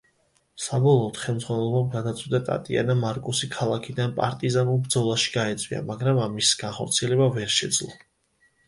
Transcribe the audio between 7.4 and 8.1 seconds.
შეძლო.